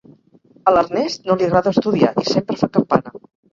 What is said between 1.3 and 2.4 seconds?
li agrada estudiar i